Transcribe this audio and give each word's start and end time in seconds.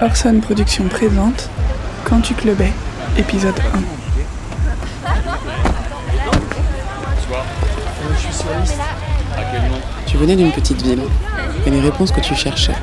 Orson 0.00 0.38
Productions 0.40 0.86
présente 0.88 1.48
Quand 2.04 2.20
tu 2.20 2.32
clubais, 2.32 2.72
épisode 3.16 3.58
1. 3.74 3.80
Tu 10.06 10.16
venais 10.16 10.36
d'une 10.36 10.52
petite 10.52 10.80
ville, 10.82 11.02
et 11.66 11.70
les 11.70 11.80
réponses 11.80 12.12
que 12.12 12.20
tu 12.20 12.36
cherchais, 12.36 12.76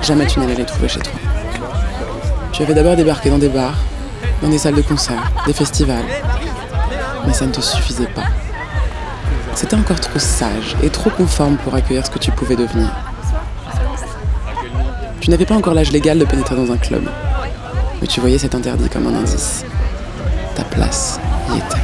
jamais 0.00 0.26
tu 0.26 0.40
n'allais 0.40 0.54
les 0.54 0.64
trouver 0.64 0.88
chez 0.88 1.00
toi. 1.00 1.12
Tu 2.52 2.62
avais 2.62 2.72
d'abord 2.72 2.96
débarqué 2.96 3.28
dans 3.28 3.36
des 3.36 3.50
bars, 3.50 3.76
dans 4.40 4.48
des 4.48 4.56
salles 4.56 4.76
de 4.76 4.82
concert, 4.82 5.32
des 5.46 5.52
festivals, 5.52 6.06
mais 7.26 7.34
ça 7.34 7.44
ne 7.44 7.52
te 7.52 7.60
suffisait 7.60 8.06
pas. 8.06 8.24
C'était 9.54 9.76
encore 9.76 10.00
trop 10.00 10.18
sage 10.18 10.76
et 10.82 10.88
trop 10.88 11.10
conforme 11.10 11.58
pour 11.58 11.74
accueillir 11.74 12.06
ce 12.06 12.10
que 12.10 12.18
tu 12.18 12.30
pouvais 12.30 12.56
devenir. 12.56 13.13
Tu 15.24 15.30
n'avais 15.30 15.46
pas 15.46 15.54
encore 15.54 15.72
l'âge 15.72 15.90
légal 15.90 16.18
de 16.18 16.26
pénétrer 16.26 16.54
dans 16.54 16.70
un 16.70 16.76
club, 16.76 17.08
mais 17.98 18.06
tu 18.06 18.20
voyais 18.20 18.36
cet 18.36 18.54
interdit 18.54 18.90
comme 18.90 19.06
un 19.06 19.14
indice. 19.14 19.64
Ta 20.54 20.64
place 20.64 21.18
y 21.48 21.56
était. 21.56 21.80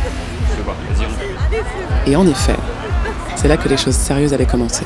Et 2.07 2.17
en 2.17 2.27
effet, 2.27 2.57
c'est 3.37 3.48
là 3.48 3.57
que 3.57 3.67
les 3.67 3.79
choses 3.79 3.95
sérieuses 3.95 4.34
allaient 4.34 4.45
commencer. 4.45 4.84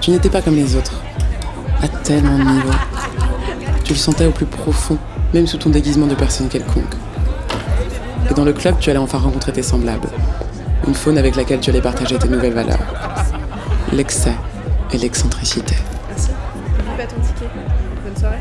Tu 0.00 0.12
n'étais 0.12 0.30
pas 0.30 0.42
comme 0.42 0.54
les 0.54 0.76
autres, 0.76 1.02
à 1.82 1.88
tellement 1.88 2.38
de 2.38 2.44
niveaux. 2.44 2.70
Tu 3.82 3.94
le 3.94 3.98
sentais 3.98 4.26
au 4.26 4.30
plus 4.30 4.46
profond, 4.46 4.96
même 5.34 5.48
sous 5.48 5.58
ton 5.58 5.70
déguisement 5.70 6.06
de 6.06 6.14
personne 6.14 6.46
quelconque. 6.48 6.94
Dans 8.38 8.44
le 8.44 8.52
club, 8.52 8.76
tu 8.78 8.88
allais 8.88 9.00
enfin 9.00 9.18
rencontrer 9.18 9.50
tes 9.50 9.64
semblables. 9.64 10.06
Une 10.86 10.94
faune 10.94 11.18
avec 11.18 11.34
laquelle 11.34 11.58
tu 11.58 11.70
allais 11.70 11.80
partager 11.80 12.16
tes 12.20 12.28
nouvelles 12.28 12.52
valeurs. 12.52 12.78
L'excès 13.92 14.32
et 14.92 14.98
l'excentricité. 14.98 15.74
Merci. 16.08 16.28
Ton 16.96 17.20
ticket. 17.20 17.50
Bonne 18.04 18.16
soirée. 18.16 18.38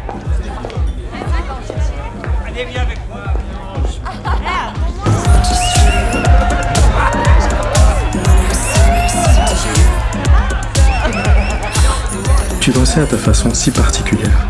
Tu 12.61 12.69
dansais 12.69 13.01
à 13.01 13.05
ta 13.07 13.17
façon 13.17 13.51
si 13.51 13.71
particulière. 13.71 14.47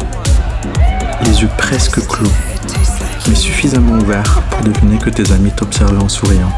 Les 1.24 1.42
yeux 1.42 1.50
presque 1.58 2.06
clos, 2.06 2.28
mais 3.28 3.36
suffisamment 3.36 3.98
ouverts 4.02 4.42
pour 4.50 4.62
deviner 4.62 4.98
que 4.98 5.10
tes 5.10 5.32
amis 5.32 5.52
t'observaient 5.52 6.02
en 6.02 6.10
souriant. 6.10 6.52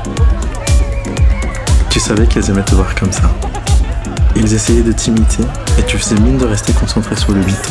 Tu 1.89 1.99
savais 1.99 2.27
qu'ils 2.27 2.49
aimaient 2.49 2.63
te 2.63 2.75
voir 2.75 2.93
comme 2.95 3.11
ça. 3.11 3.31
Ils 4.35 4.53
essayaient 4.53 4.83
de 4.83 4.91
t'imiter 4.91 5.43
et 5.77 5.83
tu 5.83 5.97
faisais 5.97 6.15
mine 6.15 6.37
de 6.37 6.45
rester 6.45 6.71
concentré 6.73 7.15
sur 7.15 7.33
le 7.33 7.41
beat. 7.41 7.69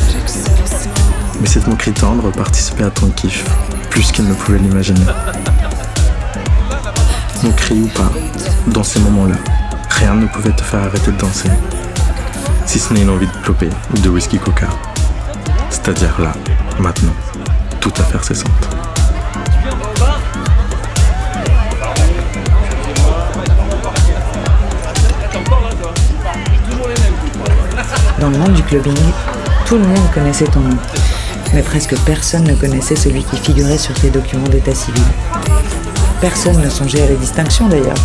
Mais 1.40 1.46
cette 1.46 1.66
moquerie 1.68 1.92
tendre 1.92 2.30
participait 2.32 2.84
à 2.84 2.90
ton 2.90 3.08
kiff, 3.10 3.44
plus 3.90 4.10
qu'ils 4.10 4.26
ne 4.26 4.34
pouvaient 4.34 4.58
l'imaginer. 4.58 5.06
Moquerie 7.42 7.82
ou 7.82 7.88
pas, 7.88 8.10
dans 8.66 8.82
ces 8.82 8.98
moments-là, 9.00 9.36
rien 9.90 10.14
ne 10.14 10.26
pouvait 10.26 10.52
te 10.52 10.62
faire 10.62 10.80
arrêter 10.80 11.12
de 11.12 11.16
danser. 11.16 11.50
Si 12.66 12.78
ce 12.78 12.92
n'est 12.92 13.02
une 13.02 13.10
envie 13.10 13.26
de 13.26 13.32
cloper 13.44 13.70
ou 13.94 13.98
de 14.00 14.08
whisky 14.08 14.38
coca. 14.38 14.66
C'est-à-dire 15.70 16.20
là, 16.20 16.32
maintenant, 16.80 17.14
tout 17.80 17.92
à 17.98 18.02
fait 18.02 18.22
cessante. 18.34 18.77
Dans 28.20 28.30
le 28.30 28.38
monde 28.38 28.52
du 28.54 28.62
clubbing, 28.64 28.96
tout 29.64 29.76
le 29.76 29.86
monde 29.86 30.10
connaissait 30.12 30.46
ton 30.46 30.58
nom. 30.58 30.76
Mais 31.54 31.62
presque 31.62 31.96
personne 32.04 32.42
ne 32.42 32.54
connaissait 32.54 32.96
celui 32.96 33.22
qui 33.22 33.36
figurait 33.36 33.78
sur 33.78 33.94
tes 33.94 34.10
documents 34.10 34.48
d'état 34.48 34.74
civil. 34.74 35.02
Personne 36.20 36.60
ne 36.60 36.68
songeait 36.68 37.02
à 37.02 37.06
la 37.06 37.14
distinction 37.14 37.68
d'ailleurs. 37.68 37.96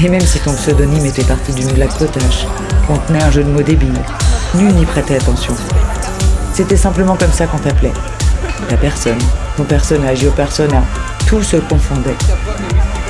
Et 0.00 0.08
même 0.08 0.20
si 0.20 0.38
ton 0.38 0.52
pseudonyme 0.52 1.06
était 1.06 1.24
parti 1.24 1.52
d'une 1.52 1.72
blague 1.72 1.92
potache, 1.98 2.46
contenait 2.86 3.22
un 3.22 3.32
jeu 3.32 3.42
de 3.42 3.50
mots 3.50 3.62
débile, 3.62 3.98
nul 4.54 4.72
n'y 4.74 4.86
prêtait 4.86 5.16
attention. 5.16 5.54
C'était 6.54 6.76
simplement 6.76 7.16
comme 7.16 7.32
ça 7.32 7.46
qu'on 7.46 7.58
t'appelait. 7.58 7.92
Ta 8.68 8.76
personne, 8.76 9.18
ton 9.56 9.64
personnage, 9.64 10.22
your 10.22 10.34
persona, 10.34 10.84
tout 11.26 11.42
se 11.42 11.56
confondait. 11.56 12.16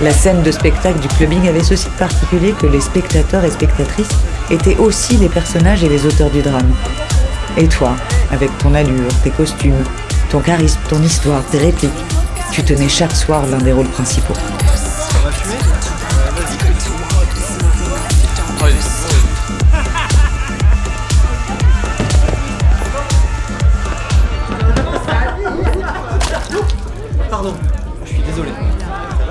La 0.02 0.12
scène 0.12 0.42
de 0.42 0.50
spectacle 0.50 0.98
du 0.98 1.08
clubbing 1.08 1.46
avait 1.46 1.62
ceci 1.62 1.86
de 1.86 1.98
particulier 1.98 2.52
que 2.52 2.66
les 2.66 2.80
spectateurs 2.80 3.44
et 3.44 3.50
spectatrices 3.50 4.08
étaient 4.52 4.76
aussi 4.76 5.16
les 5.16 5.28
personnages 5.28 5.82
et 5.82 5.88
les 5.88 6.04
auteurs 6.06 6.30
du 6.30 6.42
drame. 6.42 6.72
Et 7.56 7.66
toi, 7.66 7.96
avec 8.30 8.56
ton 8.58 8.74
allure, 8.74 9.08
tes 9.24 9.30
costumes, 9.30 9.82
ton 10.30 10.40
charisme, 10.40 10.78
ton 10.88 11.02
histoire, 11.02 11.42
tes 11.50 11.58
répliques, 11.58 11.90
tu 12.50 12.62
tenais 12.62 12.88
chaque 12.88 13.16
soir 13.16 13.46
l'un 13.46 13.58
des 13.58 13.72
rôles 13.72 13.88
principaux. 13.88 14.34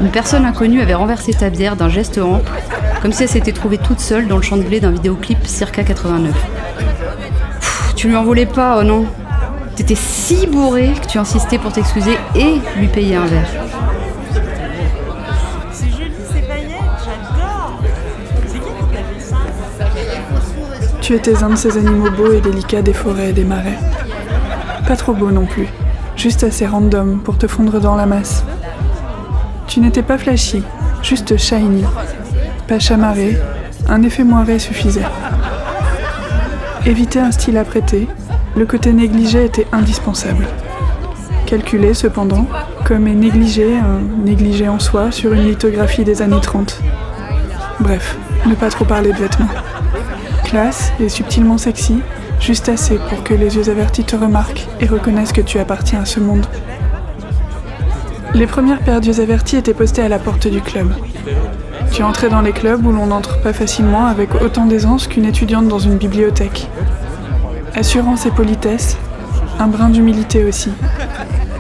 Une 0.01 0.09
personne 0.09 0.45
inconnue 0.45 0.81
avait 0.81 0.95
renversé 0.95 1.31
ta 1.31 1.51
bière 1.51 1.75
d'un 1.75 1.87
geste 1.87 2.17
ample, 2.17 2.49
comme 3.01 3.11
si 3.11 3.23
elle 3.23 3.29
s'était 3.29 3.51
trouvée 3.51 3.79
toute 3.79 3.99
seule 3.99 4.27
dans 4.27 4.37
le 4.37 4.43
champ 4.43 4.57
de 4.57 4.63
blé 4.63 4.79
d'un 4.79 4.91
vidéoclip 4.91 5.45
circa 5.45 5.83
89. 5.83 6.33
Pff, 7.59 7.93
tu 7.95 8.07
lui 8.07 8.15
en 8.15 8.23
voulais 8.23 8.45
pas, 8.45 8.77
oh 8.79 8.83
non 8.83 9.05
T'étais 9.75 9.95
si 9.95 10.45
bourré 10.45 10.93
que 11.01 11.07
tu 11.07 11.17
insistais 11.17 11.57
pour 11.57 11.71
t'excuser 11.71 12.15
et 12.35 12.59
lui 12.77 12.87
payer 12.87 13.15
un 13.15 13.25
verre. 13.25 13.49
C'est 15.71 15.89
joli 15.89 16.11
ces 16.31 16.41
paillettes, 16.41 16.77
j'adore 17.03 17.79
C'est 18.45 18.59
qui 18.59 18.65
qui 18.65 18.85
t'a 18.93 19.03
fait 19.03 19.19
ça 19.19 19.37
Tu 21.01 21.15
étais 21.15 21.43
un 21.43 21.49
de 21.49 21.55
ces 21.55 21.77
animaux 21.77 22.11
beaux 22.11 22.31
et 22.31 22.41
délicats 22.41 22.83
des 22.83 22.93
forêts 22.93 23.29
et 23.29 23.33
des 23.33 23.45
marais. 23.45 23.79
Pas 24.87 24.95
trop 24.95 25.13
beau 25.13 25.31
non 25.31 25.45
plus, 25.45 25.67
juste 26.15 26.43
assez 26.43 26.67
random 26.67 27.19
pour 27.23 27.39
te 27.39 27.47
fondre 27.47 27.79
dans 27.79 27.95
la 27.95 28.05
masse. 28.05 28.43
Tu 29.65 29.79
n'étais 29.79 30.03
pas 30.03 30.19
flashy, 30.19 30.61
juste 31.01 31.37
shiny. 31.37 31.83
Pas 32.71 32.77
un 33.89 34.01
effet 34.01 34.23
moiré 34.23 34.57
suffisait. 34.57 35.03
Éviter 36.85 37.19
un 37.19 37.31
style 37.31 37.57
apprêté, 37.57 38.07
le 38.55 38.65
côté 38.65 38.93
négligé 38.93 39.43
était 39.43 39.67
indispensable. 39.73 40.47
Calculé 41.45 41.93
cependant, 41.93 42.47
comme 42.85 43.09
est 43.09 43.13
négligé 43.13 43.67
négligé 44.23 44.69
en 44.69 44.79
soi 44.79 45.11
sur 45.11 45.33
une 45.33 45.47
lithographie 45.47 46.05
des 46.05 46.21
années 46.21 46.39
30. 46.41 46.81
Bref, 47.81 48.17
ne 48.45 48.55
pas 48.55 48.69
trop 48.69 48.85
parler 48.85 49.11
de 49.11 49.17
vêtements. 49.17 49.49
Classe 50.45 50.93
et 51.01 51.09
subtilement 51.09 51.57
sexy, 51.57 51.99
juste 52.39 52.69
assez 52.69 52.97
pour 53.09 53.21
que 53.25 53.33
les 53.33 53.57
yeux 53.57 53.67
avertis 53.67 54.05
te 54.05 54.15
remarquent 54.15 54.65
et 54.79 54.85
reconnaissent 54.85 55.33
que 55.33 55.41
tu 55.41 55.59
appartiens 55.59 56.03
à 56.03 56.05
ce 56.05 56.21
monde. 56.21 56.45
Les 58.33 58.47
premières 58.47 58.79
paires 58.79 59.01
d'yeux 59.01 59.19
avertis 59.19 59.57
étaient 59.57 59.73
postées 59.73 60.03
à 60.03 60.07
la 60.07 60.19
porte 60.19 60.47
du 60.47 60.61
club. 60.61 60.93
Tu 61.89 62.03
entrais 62.03 62.29
dans 62.29 62.41
les 62.41 62.51
clubs 62.51 62.85
où 62.85 62.91
l'on 62.91 63.07
n'entre 63.07 63.41
pas 63.41 63.53
facilement 63.53 64.05
avec 64.05 64.35
autant 64.41 64.65
d'aisance 64.65 65.07
qu'une 65.07 65.25
étudiante 65.25 65.67
dans 65.67 65.79
une 65.79 65.97
bibliothèque. 65.97 66.69
Assurance 67.75 68.25
et 68.25 68.31
politesse, 68.31 68.97
un 69.59 69.67
brin 69.67 69.89
d'humilité 69.89 70.43
aussi. 70.43 70.71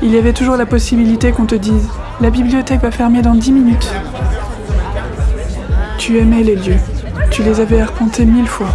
Il 0.01 0.11
y 0.11 0.17
avait 0.17 0.33
toujours 0.33 0.57
la 0.57 0.65
possibilité 0.65 1.31
qu'on 1.31 1.45
te 1.45 1.55
dise 1.55 1.87
La 2.21 2.29
bibliothèque 2.29 2.81
va 2.81 2.91
fermer 2.91 3.21
dans 3.21 3.35
dix 3.35 3.51
minutes. 3.51 3.93
Tu 5.97 6.17
aimais 6.17 6.43
les 6.43 6.55
lieux. 6.55 6.79
Tu 7.29 7.43
les 7.43 7.59
avais 7.59 7.79
arpentés 7.79 8.25
mille 8.25 8.47
fois. 8.47 8.69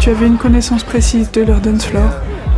Tu 0.00 0.10
avais 0.10 0.26
une 0.26 0.38
connaissance 0.38 0.84
précise 0.84 1.30
de 1.32 1.42
leur 1.42 1.60
dance 1.60 1.86
floor, 1.86 2.10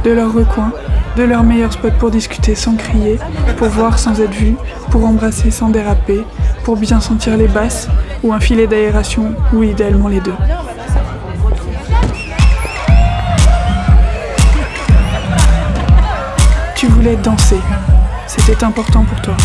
de 0.05 0.11
leur 0.11 0.32
recoin, 0.32 0.73
de 1.17 1.23
leur 1.23 1.43
meilleur 1.43 1.73
spot 1.73 1.93
pour 1.94 2.11
discuter 2.11 2.55
sans 2.55 2.76
crier, 2.76 3.19
pour 3.56 3.69
voir 3.69 3.99
sans 3.99 4.20
être 4.20 4.32
vu, 4.32 4.55
pour 4.91 5.06
embrasser 5.06 5.50
sans 5.50 5.70
déraper, 5.70 6.25
pour 6.65 6.77
bien 6.77 7.01
sentir 7.01 7.37
les 7.37 7.49
basses 7.49 7.89
ou 8.23 8.33
un 8.33 8.41
filet 8.41 8.67
d'aération 8.67 9.35
ou 9.53 9.62
idéalement 9.62 10.09
les 10.09 10.21
deux. 10.21 10.35
Tu 16.75 16.87
voulais 16.87 17.17
danser, 17.17 17.61
c'était 18.27 18.65
important 18.65 19.05
pour 19.05 19.21
toi. 19.21 19.37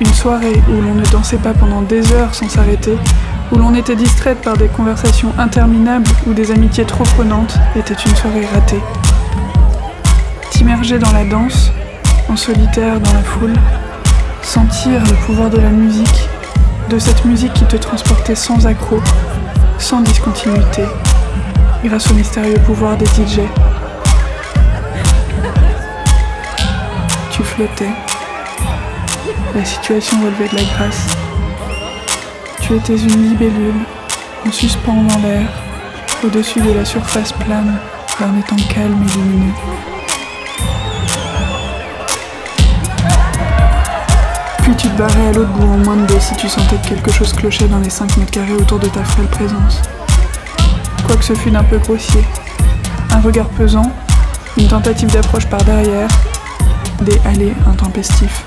Une 0.00 0.12
soirée 0.12 0.60
où 0.68 0.80
l'on 0.80 0.94
ne 0.94 1.04
dansait 1.06 1.38
pas 1.38 1.54
pendant 1.54 1.82
des 1.82 2.12
heures 2.12 2.34
sans 2.34 2.48
s'arrêter, 2.48 2.96
où 3.50 3.56
l'on 3.56 3.74
était 3.74 3.96
distraite 3.96 4.42
par 4.42 4.56
des 4.56 4.68
conversations 4.68 5.32
interminables 5.38 6.08
ou 6.26 6.34
des 6.34 6.50
amitiés 6.50 6.84
trop 6.84 7.04
prenantes, 7.04 7.56
était 7.74 7.94
une 7.94 8.14
soirée 8.14 8.46
ratée. 8.46 8.80
T'immerger 10.50 10.98
dans 10.98 11.12
la 11.12 11.24
danse, 11.24 11.72
en 12.28 12.36
solitaire 12.36 13.00
dans 13.00 13.12
la 13.12 13.22
foule, 13.22 13.54
sentir 14.46 15.02
le 15.04 15.26
pouvoir 15.26 15.50
de 15.50 15.58
la 15.58 15.70
musique, 15.70 16.28
de 16.88 17.00
cette 17.00 17.24
musique 17.24 17.52
qui 17.52 17.64
te 17.64 17.76
transportait 17.76 18.36
sans 18.36 18.64
accroc, 18.64 19.02
sans 19.76 20.00
discontinuité, 20.02 20.84
grâce 21.84 22.08
au 22.12 22.14
mystérieux 22.14 22.58
pouvoir 22.64 22.96
des 22.96 23.06
DJ. 23.06 23.40
Tu 27.32 27.42
flottais. 27.42 27.90
La 29.52 29.64
situation 29.64 30.16
relevait 30.20 30.48
de 30.48 30.56
la 30.56 30.62
grâce. 30.62 31.16
Tu 32.60 32.76
étais 32.76 32.96
une 32.96 33.30
libellule, 33.30 33.82
en 34.46 34.52
suspens 34.52 35.02
dans 35.02 35.18
l'air, 35.26 35.48
au-dessus 36.24 36.60
de 36.60 36.72
la 36.72 36.84
surface 36.84 37.32
plane, 37.32 37.78
d'un 38.20 38.38
étang 38.38 38.56
calme 38.72 39.02
et 39.02 39.18
lumineux. 39.18 39.85
Barrais 44.96 45.28
à 45.28 45.32
l'autre 45.32 45.50
bout 45.50 45.66
en 45.66 45.76
moins 45.78 45.96
de 45.96 46.06
deux 46.06 46.20
si 46.20 46.34
tu 46.36 46.48
sentais 46.48 46.76
que 46.76 46.88
quelque 46.88 47.12
chose 47.12 47.32
clochait 47.32 47.68
dans 47.68 47.78
les 47.78 47.90
5 47.90 48.16
mètres 48.16 48.30
carrés 48.30 48.54
autour 48.54 48.78
de 48.78 48.88
ta 48.88 49.04
frêle 49.04 49.26
présence. 49.26 49.82
Quoique 51.06 51.24
ce 51.24 51.34
fût 51.34 51.50
d'un 51.50 51.64
peu 51.64 51.78
grossier. 51.78 52.24
Un 53.10 53.20
regard 53.20 53.48
pesant, 53.50 53.92
une 54.56 54.68
tentative 54.68 55.12
d'approche 55.12 55.46
par 55.46 55.62
derrière, 55.64 56.08
des 57.02 57.20
allées 57.26 57.54
intempestifs. 57.66 58.44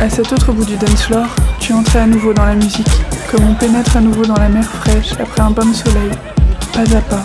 À 0.00 0.08
cet 0.08 0.32
autre 0.32 0.52
bout 0.52 0.64
du 0.64 0.76
dance 0.76 1.02
floor, 1.02 1.26
tu 1.58 1.72
entrais 1.72 2.00
à 2.00 2.06
nouveau 2.06 2.32
dans 2.32 2.44
la 2.44 2.54
musique, 2.54 2.90
comme 3.30 3.44
on 3.48 3.54
pénètre 3.54 3.96
à 3.96 4.00
nouveau 4.00 4.24
dans 4.24 4.36
la 4.36 4.48
mer 4.48 4.64
fraîche 4.64 5.12
après 5.20 5.40
un 5.40 5.50
bain 5.50 5.66
de 5.66 5.74
soleil, 5.74 6.10
pas 6.72 6.96
à 6.96 7.00
pas, 7.00 7.22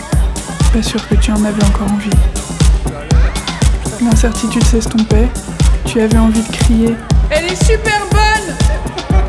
pas 0.74 0.83
sûr 0.83 1.07
que 1.07 1.16
tu 1.16 1.31
en 1.31 1.44
avais 1.45 1.63
encore 1.63 1.92
envie. 1.92 2.10
L'incertitude 4.04 4.63
s'estompait, 4.63 5.27
tu 5.86 6.00
avais 6.00 6.18
envie 6.18 6.42
de 6.42 6.51
crier. 6.51 6.95
Elle 7.30 7.45
est 7.45 7.63
super 7.63 8.01
bonne! 8.12 8.56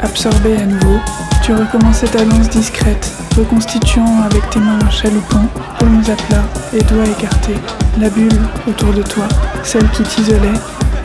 Absorbé 0.02 0.56
à 0.56 0.66
nouveau, 0.66 0.98
tu 1.42 1.52
recommençais 1.52 2.06
ta 2.06 2.24
danse 2.24 2.50
discrète, 2.50 3.12
reconstituant 3.36 4.22
avec 4.22 4.48
tes 4.50 4.60
mains 4.60 4.90
chaloupants, 4.90 5.48
paumes 5.78 6.02
à 6.10 6.16
plat 6.22 6.44
et 6.74 6.82
doigts 6.82 7.06
écartés, 7.06 7.58
la 7.98 8.10
bulle 8.10 8.40
autour 8.68 8.92
de 8.92 9.02
toi, 9.02 9.24
celle 9.62 9.88
qui 9.90 10.02
t'isolait 10.02 10.48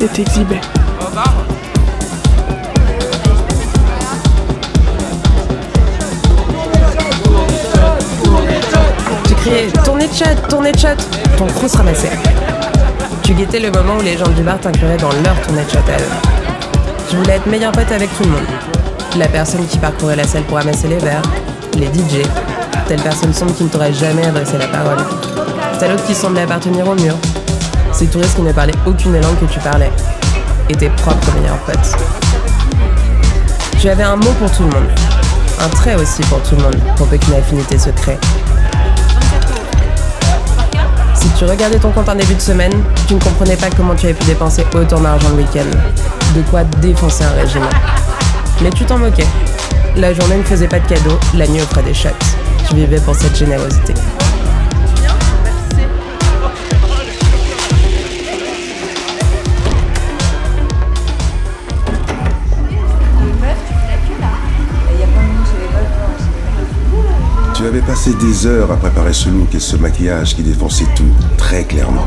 et 0.02 0.08
t'exhibait. 0.08 0.62
Criais 9.46 9.68
Tournez 9.84 10.08
de 10.08 10.14
chat, 10.14 10.36
tournez 10.50 10.72
de 10.72 10.78
chat 10.78 10.96
Ton 11.38 11.48
crew 11.48 11.68
se 11.68 11.78
ramassait. 11.78 12.12
Tu 13.24 13.34
guettais 13.34 13.60
le 13.60 13.72
moment 13.72 13.98
où 13.98 14.02
les 14.02 14.18
gens 14.18 14.28
du 14.30 14.42
bar 14.42 14.60
t'incluraient 14.60 14.98
dans 14.98 15.12
leur 15.24 15.40
tournée 15.42 15.64
de 15.64 15.70
chat 15.70 15.80
à 15.80 16.00
eux. 16.00 16.76
Tu 17.10 17.16
voulais 17.16 17.34
être 17.36 17.48
meilleur 17.48 17.72
pote 17.72 17.92
avec 17.92 18.16
tout 18.18 18.24
le 18.24 18.30
monde. 18.30 18.48
La 19.18 19.28
personne 19.28 19.66
qui 19.68 19.78
parcourait 19.78 20.16
la 20.16 20.28
salle 20.28 20.44
pour 20.44 20.58
ramasser 20.58 20.88
les 20.88 20.98
verres, 20.98 21.22
les 21.76 21.88
DJ, 21.88 22.26
telle 22.88 23.02
personne 23.02 23.34
sombre 23.34 23.56
qui 23.56 23.64
ne 23.64 23.70
t'aurait 23.70 23.94
jamais 23.94 24.26
adressé 24.26 24.58
la 24.58 24.68
parole, 24.68 24.98
telle 25.80 25.94
autre 25.94 26.06
qui 26.06 26.14
semblait 26.14 26.42
appartenir 26.42 26.88
au 26.88 26.96
mur, 26.96 27.16
ces 27.94 28.08
touristes 28.08 28.36
qui 28.36 28.42
ne 28.42 28.52
parlaient 28.52 28.74
aucune 28.86 29.14
des 29.14 29.22
langues 29.22 29.40
que 29.40 29.46
tu 29.46 29.60
parlais, 29.60 29.92
et 30.70 30.76
tes 30.76 30.90
propres 30.90 31.32
meilleurs 31.40 31.58
potes. 31.60 31.96
Tu 33.80 33.88
avais 33.88 34.04
un 34.04 34.18
mot 34.18 34.34
pour 34.38 34.52
tout 34.52 34.64
le 34.64 34.70
monde, 34.70 34.90
un 35.62 35.70
trait 35.70 35.96
aussi 35.96 36.22
pour 36.24 36.42
tout 36.44 36.56
le 36.58 36.64
monde, 36.64 36.78
pour 36.98 37.08
peu 37.08 37.18
qu'une 37.18 37.36
affinité 37.36 37.80
se 37.80 37.92
crée. 37.92 38.20
Tu 41.38 41.44
regardais 41.44 41.80
ton 41.80 41.92
compte 41.92 42.08
en 42.08 42.16
début 42.16 42.36
de 42.36 42.40
semaine, 42.40 42.72
tu 43.08 43.14
ne 43.14 43.20
comprenais 43.20 43.58
pas 43.58 43.70
comment 43.76 43.94
tu 43.94 44.06
avais 44.06 44.14
pu 44.14 44.26
dépenser 44.26 44.66
autant 44.74 45.02
d'argent 45.02 45.30
le 45.30 45.44
week-end. 45.44 45.66
De 46.34 46.42
quoi 46.44 46.64
défoncer 46.82 47.26
un 47.26 47.32
régiment. 47.32 47.70
Mais 48.62 48.70
tu 48.70 48.86
t'en 48.86 48.98
moquais. 48.98 49.28
La 49.98 50.14
journée 50.14 50.38
ne 50.38 50.44
faisait 50.44 50.70
pas 50.70 50.80
de 50.80 50.88
cadeaux, 50.88 51.20
la 51.34 51.46
nuit 51.48 51.62
offrait 51.62 51.84
des 51.84 51.94
shots. 51.94 52.08
Tu 52.70 52.76
vivais 52.76 53.02
pour 53.02 53.16
cette 53.16 53.36
générosité. 53.36 53.94
Tu 67.66 67.70
avais 67.70 67.82
passé 67.82 68.14
des 68.14 68.46
heures 68.46 68.72
à 68.72 68.76
préparer 68.76 69.12
ce 69.12 69.28
look 69.28 69.56
et 69.56 69.60
ce 69.60 69.76
maquillage 69.76 70.36
qui 70.36 70.44
défonçait 70.44 70.86
tout, 70.96 71.10
très 71.36 71.64
clairement. 71.64 72.06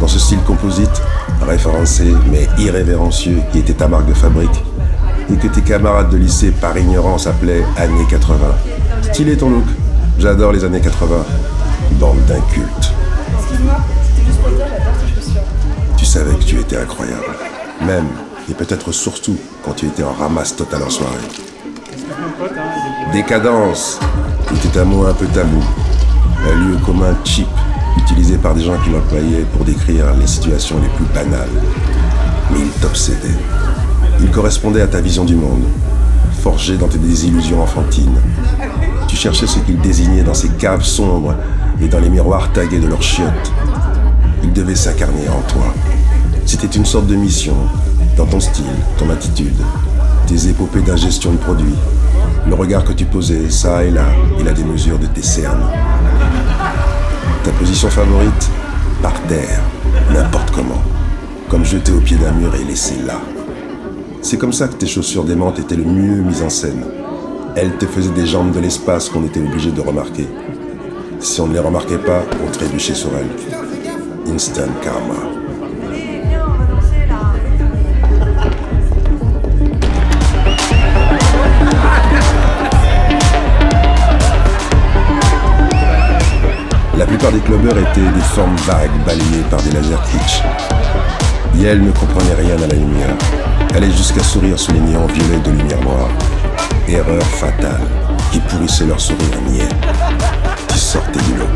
Dans 0.00 0.08
ce 0.08 0.18
style 0.18 0.40
composite, 0.40 1.00
référencé 1.40 2.12
mais 2.28 2.48
irrévérencieux 2.58 3.38
qui 3.52 3.60
était 3.60 3.74
ta 3.74 3.86
marque 3.86 4.06
de 4.06 4.14
fabrique, 4.14 4.64
et 5.32 5.36
que 5.36 5.46
tes 5.46 5.60
camarades 5.60 6.10
de 6.10 6.16
lycée 6.16 6.50
par 6.50 6.76
ignorance 6.76 7.28
appelaient 7.28 7.62
années 7.76 8.04
80. 8.10 8.36
Stylé 9.12 9.36
ton 9.36 9.50
look, 9.50 9.64
j'adore 10.18 10.50
les 10.50 10.64
années 10.64 10.80
80. 10.80 11.24
Bande 11.92 12.24
d'incultes. 12.26 12.66
Excuse-moi, 13.38 13.76
c'était 14.02 14.26
juste 14.26 14.40
pour 14.40 14.50
dire, 14.50 14.66
j'adore 14.68 14.94
tes 14.98 15.14
chaussures. 15.14 15.42
Tu 15.96 16.04
savais 16.04 16.34
que 16.34 16.42
tu 16.42 16.58
étais 16.58 16.78
incroyable. 16.78 17.22
Même, 17.80 18.08
et 18.50 18.54
peut-être 18.54 18.90
surtout, 18.90 19.36
quand 19.64 19.74
tu 19.74 19.86
étais 19.86 20.02
en 20.02 20.14
ramasse 20.14 20.56
totale 20.56 20.82
en 20.82 20.90
soirée. 20.90 21.14
Décadence 23.12 24.00
était 24.52 24.78
un 24.78 24.84
mot 24.84 25.06
un 25.06 25.14
peu 25.14 25.26
tabou. 25.26 25.62
Un 26.46 26.54
lieu 26.54 26.76
commun 26.84 27.16
cheap, 27.24 27.48
utilisé 27.96 28.36
par 28.36 28.54
des 28.54 28.62
gens 28.62 28.76
qui 28.82 28.90
l'employaient 28.90 29.46
pour 29.52 29.64
décrire 29.64 30.06
les 30.18 30.26
situations 30.26 30.76
les 30.80 30.88
plus 30.88 31.06
banales. 31.14 31.48
Mais 32.50 32.58
il 32.60 32.70
t'obsédait. 32.80 33.38
Il 34.20 34.30
correspondait 34.30 34.82
à 34.82 34.86
ta 34.86 35.00
vision 35.00 35.24
du 35.24 35.34
monde, 35.34 35.64
forgé 36.40 36.76
dans 36.76 36.88
tes 36.88 36.98
désillusions 36.98 37.62
enfantines. 37.62 38.16
Tu 39.08 39.16
cherchais 39.16 39.46
ce 39.46 39.58
qu'il 39.60 39.80
désignait 39.80 40.22
dans 40.22 40.34
ces 40.34 40.48
caves 40.50 40.84
sombres 40.84 41.34
et 41.80 41.88
dans 41.88 42.00
les 42.00 42.10
miroirs 42.10 42.52
tagués 42.52 42.80
de 42.80 42.88
leurs 42.88 43.02
chiottes. 43.02 43.52
Il 44.42 44.52
devait 44.52 44.74
s'incarner 44.74 45.28
en 45.28 45.40
toi. 45.52 45.74
C'était 46.46 46.66
une 46.66 46.84
sorte 46.84 47.06
de 47.06 47.16
mission, 47.16 47.54
dans 48.16 48.26
ton 48.26 48.40
style, 48.40 48.64
ton 48.98 49.08
attitude, 49.10 49.56
tes 50.26 50.48
épopées 50.48 50.82
d'ingestion 50.82 51.32
de 51.32 51.38
produits, 51.38 51.74
le 52.46 52.54
regard 52.54 52.84
que 52.84 52.92
tu 52.92 53.04
posais 53.04 53.50
ça 53.50 53.84
et 53.84 53.90
là, 53.90 54.06
et 54.38 54.42
la 54.42 54.52
démesure 54.52 54.98
de 54.98 55.06
tes 55.06 55.22
cernes. 55.22 55.70
Ta 57.42 57.50
position 57.52 57.88
favorite? 57.88 58.50
Par 59.02 59.14
terre, 59.22 59.60
n'importe 60.12 60.50
comment, 60.50 60.82
comme 61.48 61.64
jeté 61.64 61.92
au 61.92 62.00
pied 62.00 62.16
d'un 62.16 62.32
mur 62.32 62.54
et 62.54 62.64
laissé 62.64 62.94
là. 63.06 63.20
C'est 64.22 64.38
comme 64.38 64.52
ça 64.52 64.68
que 64.68 64.74
tes 64.74 64.86
chaussures 64.86 65.24
démentes 65.24 65.58
étaient 65.58 65.76
le 65.76 65.84
mieux 65.84 66.22
mises 66.22 66.42
en 66.42 66.48
scène. 66.48 66.84
Elles 67.56 67.76
te 67.76 67.86
faisaient 67.86 68.10
des 68.10 68.26
jambes 68.26 68.52
de 68.52 68.60
l'espace 68.60 69.08
qu'on 69.08 69.24
était 69.24 69.40
obligé 69.40 69.70
de 69.70 69.80
remarquer. 69.80 70.26
Si 71.20 71.40
on 71.40 71.46
ne 71.46 71.52
les 71.52 71.60
remarquait 71.60 71.98
pas, 71.98 72.22
on 72.42 72.50
trébuchait 72.50 72.94
sur 72.94 73.10
elles. 73.16 74.32
Instant 74.34 74.62
karma. 74.82 75.43
Des 87.34 87.40
clubbers 87.40 87.76
étaient 87.76 88.00
des 88.00 88.20
formes 88.20 88.56
vagues 88.58 88.96
balayées 89.04 89.42
par 89.50 89.60
des 89.62 89.72
lasers 89.72 89.98
kitsch. 90.10 90.42
Yel 91.56 91.82
ne 91.82 91.90
comprenait 91.90 92.34
rien 92.34 92.56
à 92.56 92.66
la 92.68 92.74
lumière. 92.74 93.14
Allait 93.74 93.90
jusqu'à 93.90 94.22
sourire 94.22 94.56
sous 94.58 94.72
les 94.72 94.78
néons 94.78 95.06
violets 95.06 95.40
de 95.40 95.50
lumière 95.50 95.80
noire. 95.80 96.10
Erreur 96.86 97.22
fatale 97.22 97.80
qui 98.30 98.38
pourrissait 98.38 98.86
leur 98.86 99.00
sourire 99.00 99.40
niais. 99.48 99.68
Tu 100.68 100.78
sortais 100.78 101.18
du 101.20 101.34
lot. 101.36 101.48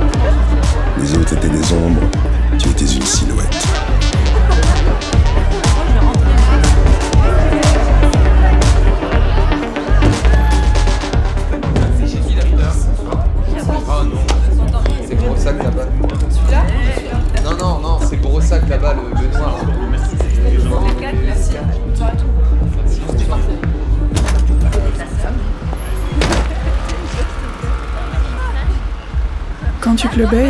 Les 1.01 1.17
autres 1.17 1.35
étaient 1.35 1.49
des 1.49 1.73
ombres, 1.73 2.09
tu 2.59 2.69
étais 2.71 2.87
une 2.87 3.07
silhouette. 3.07 3.57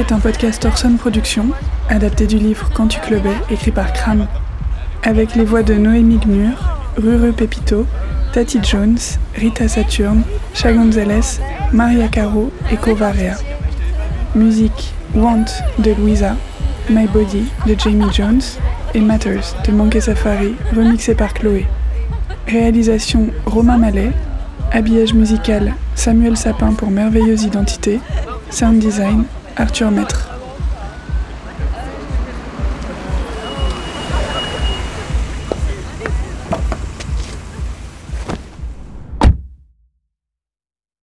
Est 0.08 0.12
un 0.12 0.20
podcast 0.20 0.64
Orson 0.64 0.96
Productions, 0.98 1.48
adapté 1.88 2.26
du 2.26 2.38
livre 2.38 2.70
Quand 2.72 2.86
tu 2.86 3.00
clubais, 3.00 3.34
écrit 3.50 3.72
par 3.72 3.92
Cram, 3.92 4.26
avec 5.02 5.34
les 5.34 5.44
voix 5.44 5.62
de 5.62 5.74
Noémie 5.74 6.18
Gnur, 6.18 6.56
Ruru 6.96 7.32
Pepito, 7.32 7.84
Tati 8.32 8.58
Jones, 8.62 8.98
Rita 9.34 9.68
Saturne, 9.68 10.22
Cha 10.54 10.72
Gonzalez, 10.72 11.40
Maria 11.72 12.08
Caro 12.08 12.50
et 12.70 12.76
Covarea. 12.76 13.34
Musique 14.34 14.94
Want 15.14 15.46
de 15.78 15.92
Louisa, 15.92 16.36
My 16.88 17.06
Body 17.06 17.44
de 17.66 17.74
Jamie 17.78 18.12
Jones 18.12 18.42
et 18.94 19.00
Matters 19.00 19.54
de 19.66 19.72
Monkey 19.72 20.00
Safari, 20.00 20.54
remixé 20.74 21.14
par 21.14 21.34
Chloé. 21.34 21.66
Réalisation 22.46 23.26
Romain 23.46 23.78
Mallet, 23.78 24.12
habillage 24.72 25.12
musical 25.12 25.74
Samuel 25.94 26.36
Sapin 26.36 26.72
pour 26.72 26.90
Merveilleuse 26.90 27.42
Identité, 27.42 28.00
sound 28.50 28.78
design 28.78 29.24
Arthur 29.58 29.90
Maître. 29.90 30.27